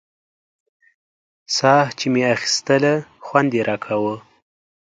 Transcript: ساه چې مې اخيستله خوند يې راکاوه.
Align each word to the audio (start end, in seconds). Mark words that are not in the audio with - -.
ساه 1.55 1.85
چې 1.99 2.05
مې 2.13 2.23
اخيستله 2.35 2.93
خوند 3.25 3.51
يې 3.57 3.61
راکاوه. 3.69 4.15